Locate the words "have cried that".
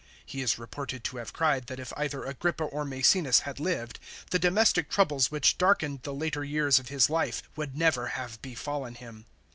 1.17-1.79